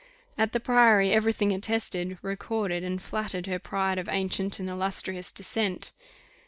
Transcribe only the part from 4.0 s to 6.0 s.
ancient and illustrious descent.